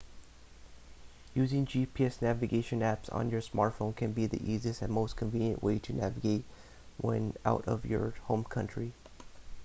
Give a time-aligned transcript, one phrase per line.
[1.35, 5.77] using gps navigation apps on your smartphone can be the easiest and most convenient way
[5.77, 6.43] to navigate
[6.97, 8.93] when out of your home country